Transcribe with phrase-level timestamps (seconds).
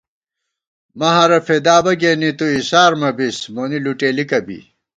[0.99, 4.59] مَہَرہ فېدا بہ گېنی تُو اِسارمہ بِس مونی لُٹېلِکہ بی